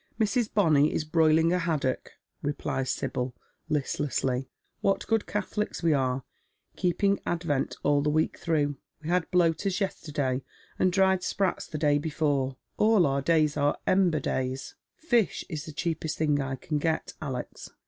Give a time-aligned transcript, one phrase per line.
[0.19, 0.51] "Mrs.
[0.51, 3.35] Bonny is broiling a haddock," replies Sibyl,
[3.69, 4.49] listlessly."
[4.81, 6.13] What good Catholics we are
[6.73, 8.69] 1 keeping Advent all the week 15 Dtad Men's Shoes.
[8.71, 8.81] through.
[9.11, 10.41] "We h d bloaters yesterday,
[10.79, 12.57] and dried sprats the day before.
[12.77, 17.69] All our days are Ember days."" Fish is the cheapest thing I can get, Alex."